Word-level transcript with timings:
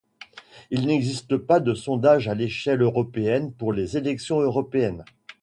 Il 0.71 0.87
n'existe 0.87 1.37
pas 1.37 1.59
de 1.59 1.75
sondages 1.75 2.27
à 2.27 2.33
l'échelle 2.33 2.81
européenne 2.81 3.51
pour 3.53 3.71
les 3.71 3.97
élections 3.97 4.39
européennes. 4.41 5.05